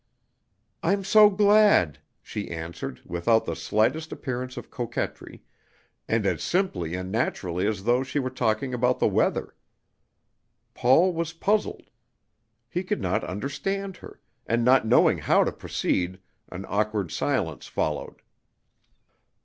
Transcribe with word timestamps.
"I'm 0.81 1.03
so 1.03 1.29
glad," 1.29 1.99
she 2.23 2.49
answered, 2.49 3.01
without 3.05 3.45
the 3.45 3.55
slightest 3.55 4.11
appearance 4.11 4.57
of 4.57 4.71
coquetry, 4.71 5.43
and 6.07 6.25
as 6.25 6.41
simply 6.41 6.95
and 6.95 7.11
naturally 7.11 7.67
as 7.67 7.83
though 7.83 8.01
she 8.01 8.17
were 8.17 8.31
talking 8.31 8.73
about 8.73 8.97
the 8.97 9.07
weather. 9.07 9.53
Paul 10.73 11.13
was 11.13 11.33
puzzled. 11.33 11.91
He 12.67 12.81
could 12.83 12.99
not 12.99 13.23
understand 13.23 13.97
her, 13.97 14.19
and 14.47 14.65
not 14.65 14.87
knowing 14.87 15.19
how 15.19 15.43
to 15.43 15.51
proceed, 15.51 16.19
an 16.51 16.65
awkward 16.67 17.11
silence 17.11 17.67
followed. 17.67 18.23